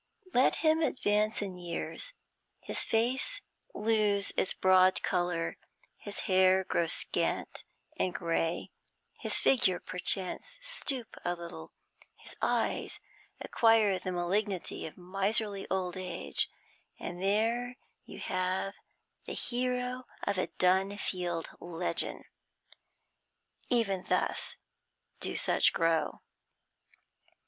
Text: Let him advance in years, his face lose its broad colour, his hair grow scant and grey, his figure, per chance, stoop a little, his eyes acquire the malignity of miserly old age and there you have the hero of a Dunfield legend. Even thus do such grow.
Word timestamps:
Let 0.33 0.55
him 0.65 0.81
advance 0.81 1.43
in 1.43 1.59
years, 1.59 2.13
his 2.59 2.83
face 2.83 3.39
lose 3.75 4.31
its 4.35 4.51
broad 4.51 5.03
colour, 5.03 5.57
his 5.95 6.21
hair 6.21 6.63
grow 6.63 6.87
scant 6.87 7.63
and 7.97 8.11
grey, 8.11 8.71
his 9.19 9.37
figure, 9.37 9.79
per 9.79 9.99
chance, 9.99 10.57
stoop 10.59 11.15
a 11.23 11.35
little, 11.35 11.71
his 12.15 12.35
eyes 12.41 12.99
acquire 13.41 13.99
the 13.99 14.11
malignity 14.11 14.87
of 14.87 14.97
miserly 14.97 15.67
old 15.69 15.95
age 15.95 16.49
and 16.99 17.21
there 17.21 17.77
you 18.03 18.17
have 18.21 18.73
the 19.27 19.33
hero 19.33 20.07
of 20.23 20.39
a 20.39 20.47
Dunfield 20.57 21.45
legend. 21.59 22.25
Even 23.69 24.03
thus 24.09 24.55
do 25.19 25.35
such 25.37 25.71
grow. 25.73 26.21